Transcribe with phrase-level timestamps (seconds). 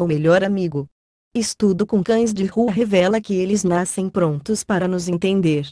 [0.00, 0.86] o melhor amigo.
[1.34, 5.70] Estudo com cães de rua revela que eles nascem prontos para nos entender.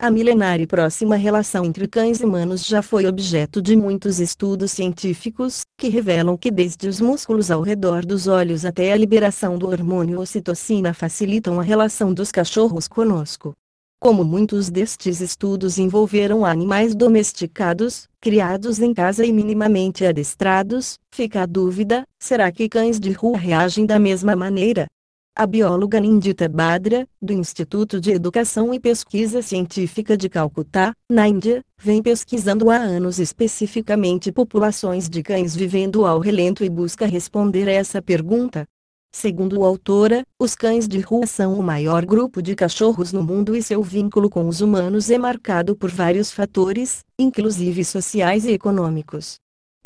[0.00, 4.70] A milenar e próxima relação entre cães e humanos já foi objeto de muitos estudos
[4.70, 9.66] científicos, que revelam que desde os músculos ao redor dos olhos até a liberação do
[9.66, 13.54] hormônio ocitocina facilitam a relação dos cachorros conosco.
[14.00, 21.46] Como muitos destes estudos envolveram animais domesticados, criados em casa e minimamente adestrados, fica a
[21.46, 24.86] dúvida: será que cães de rua reagem da mesma maneira?
[25.36, 31.60] A bióloga Nindita Badra, do Instituto de Educação e Pesquisa Científica de Calcutá, na Índia,
[31.76, 38.00] vem pesquisando há anos especificamente populações de cães vivendo ao relento e busca responder essa
[38.00, 38.64] pergunta.
[39.12, 43.56] Segundo a autora, os cães de rua são o maior grupo de cachorros no mundo
[43.56, 49.36] e seu vínculo com os humanos é marcado por vários fatores, inclusive sociais e econômicos.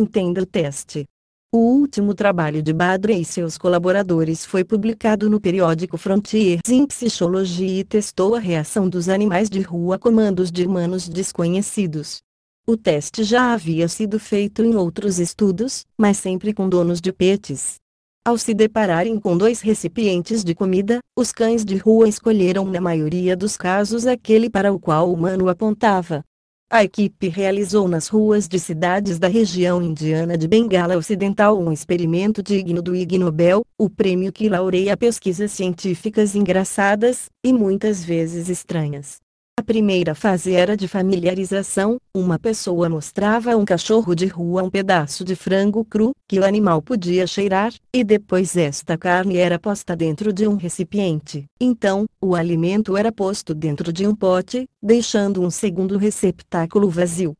[0.00, 1.06] Entenda o teste.
[1.54, 7.80] O último trabalho de Badra e seus colaboradores foi publicado no periódico Frontiers in Psychology
[7.80, 12.22] e testou a reação dos animais de rua a comandos de humanos desconhecidos.
[12.66, 17.81] O teste já havia sido feito em outros estudos, mas sempre com donos de pets.
[18.24, 23.36] Ao se depararem com dois recipientes de comida, os cães de rua escolheram na maioria
[23.36, 26.22] dos casos aquele para o qual o humano apontava.
[26.70, 32.44] A equipe realizou nas ruas de cidades da região indiana de Bengala Ocidental um experimento
[32.44, 39.16] digno do Ig Nobel, o prêmio que laureia pesquisas científicas engraçadas, e muitas vezes estranhas.
[39.58, 44.68] A primeira fase era de familiarização, uma pessoa mostrava a um cachorro de rua um
[44.68, 49.94] pedaço de frango cru, que o animal podia cheirar, e depois esta carne era posta
[49.94, 51.44] dentro de um recipiente.
[51.60, 57.34] Então, o alimento era posto dentro de um pote, deixando um segundo receptáculo vazio.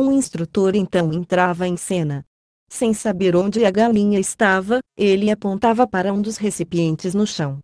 [0.00, 2.24] Um instrutor então entrava em cena.
[2.68, 7.60] Sem saber onde a galinha estava, ele apontava para um dos recipientes no chão.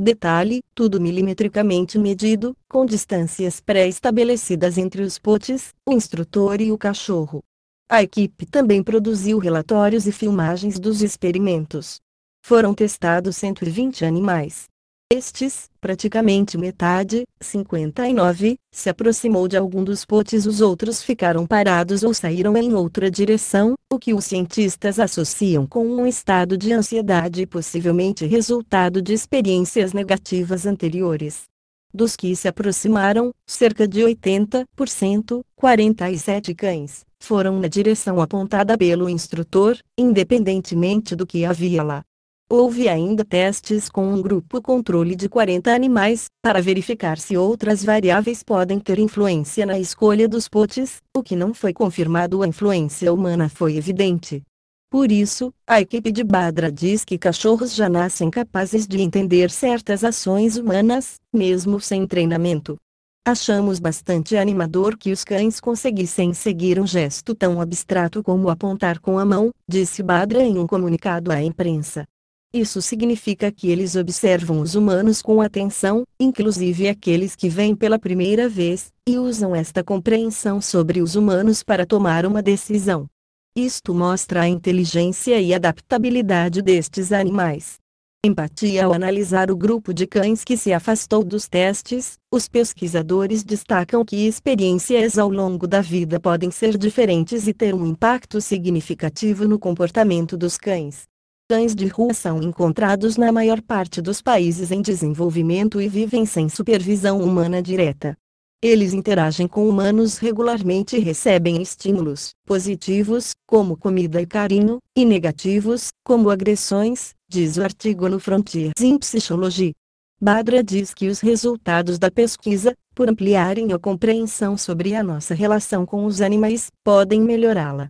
[0.00, 7.42] Detalhe: tudo milimetricamente medido, com distâncias pré-estabelecidas entre os potes, o instrutor e o cachorro.
[7.90, 12.00] A equipe também produziu relatórios e filmagens dos experimentos.
[12.44, 14.68] Foram testados 120 animais.
[15.10, 22.12] Estes, praticamente metade, 59, se aproximou de algum dos potes os outros ficaram parados ou
[22.12, 27.46] saíram em outra direção, o que os cientistas associam com um estado de ansiedade e
[27.46, 31.44] possivelmente resultado de experiências negativas anteriores.
[31.92, 39.78] Dos que se aproximaram, cerca de 80%, 47 cães, foram na direção apontada pelo instrutor,
[39.96, 42.02] independentemente do que havia lá.
[42.50, 48.42] Houve ainda testes com um grupo controle de 40 animais, para verificar se outras variáveis
[48.42, 52.42] podem ter influência na escolha dos potes, o que não foi confirmado.
[52.42, 54.42] A influência humana foi evidente.
[54.90, 60.02] Por isso, a equipe de Badra diz que cachorros já nascem capazes de entender certas
[60.02, 62.78] ações humanas, mesmo sem treinamento.
[63.26, 69.18] Achamos bastante animador que os cães conseguissem seguir um gesto tão abstrato como apontar com
[69.18, 72.06] a mão, disse Badra em um comunicado à imprensa.
[72.52, 78.48] Isso significa que eles observam os humanos com atenção, inclusive aqueles que vêm pela primeira
[78.48, 83.06] vez, e usam esta compreensão sobre os humanos para tomar uma decisão.
[83.54, 87.76] Isto mostra a inteligência e adaptabilidade destes animais.
[88.24, 94.02] Empatia Ao analisar o grupo de cães que se afastou dos testes, os pesquisadores destacam
[94.04, 99.58] que experiências ao longo da vida podem ser diferentes e ter um impacto significativo no
[99.58, 101.06] comportamento dos cães.
[101.50, 106.46] Cães de rua são encontrados na maior parte dos países em desenvolvimento e vivem sem
[106.46, 108.14] supervisão humana direta.
[108.62, 115.88] Eles interagem com humanos regularmente e recebem estímulos positivos, como comida e carinho, e negativos,
[116.04, 119.72] como agressões, diz o artigo no Frontiers in Psychology.
[120.20, 125.86] Badra diz que os resultados da pesquisa, por ampliarem a compreensão sobre a nossa relação
[125.86, 127.88] com os animais, podem melhorá-la.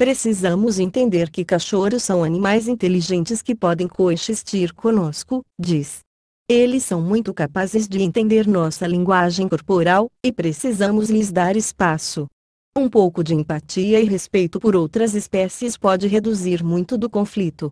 [0.00, 5.98] Precisamos entender que cachorros são animais inteligentes que podem coexistir conosco, diz.
[6.48, 12.26] Eles são muito capazes de entender nossa linguagem corporal, e precisamos lhes dar espaço.
[12.74, 17.68] Um pouco de empatia e respeito por outras espécies pode reduzir muito do conflito.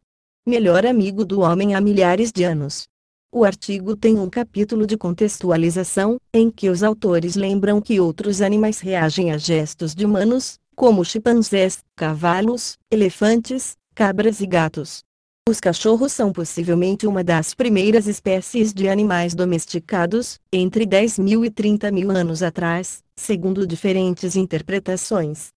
[0.47, 2.87] Melhor amigo do homem há milhares de anos.
[3.33, 8.81] O artigo tem um capítulo de contextualização, em que os autores lembram que outros animais
[8.81, 15.03] reagem a gestos de humanos, como chimpanzés, cavalos, elefantes, cabras e gatos.
[15.49, 21.51] Os cachorros são possivelmente uma das primeiras espécies de animais domesticados, entre 10 mil e
[21.51, 25.49] 30 mil anos atrás, segundo diferentes interpretações.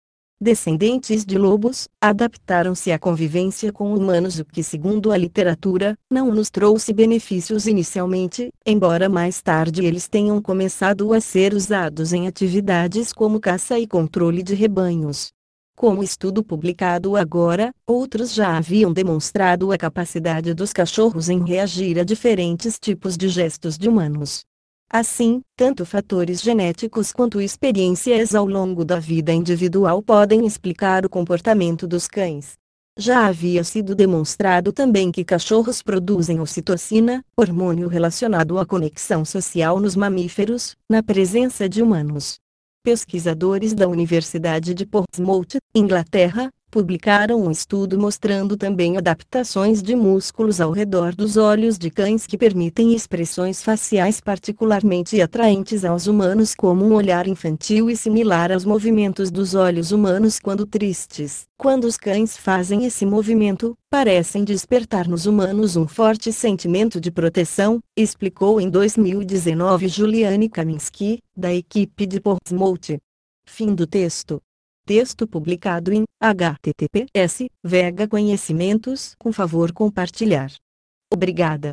[0.41, 6.49] Descendentes de lobos, adaptaram-se à convivência com humanos, o que, segundo a literatura, não nos
[6.49, 13.39] trouxe benefícios inicialmente, embora mais tarde eles tenham começado a ser usados em atividades como
[13.39, 15.31] caça e controle de rebanhos.
[15.75, 22.03] Como estudo publicado agora, outros já haviam demonstrado a capacidade dos cachorros em reagir a
[22.03, 24.43] diferentes tipos de gestos de humanos.
[24.93, 31.87] Assim, tanto fatores genéticos quanto experiências ao longo da vida individual podem explicar o comportamento
[31.87, 32.55] dos cães.
[32.99, 39.95] Já havia sido demonstrado também que cachorros produzem ocitocina, hormônio relacionado à conexão social nos
[39.95, 42.37] mamíferos, na presença de humanos.
[42.83, 50.71] Pesquisadores da Universidade de Portsmouth, Inglaterra, publicaram um estudo mostrando também adaptações de músculos ao
[50.71, 56.93] redor dos olhos de cães que permitem expressões faciais particularmente atraentes aos humanos como um
[56.93, 61.43] olhar infantil e similar aos movimentos dos olhos humanos quando tristes.
[61.57, 67.79] Quando os cães fazem esse movimento, parecem despertar nos humanos um forte sentimento de proteção,
[67.95, 72.97] explicou em 2019 Juliane Kaminski, da equipe de Portsmouth.
[73.45, 74.41] Fim do texto.
[74.85, 80.51] Texto publicado em https vega conhecimentos com favor compartilhar.
[81.13, 81.69] Obrigada.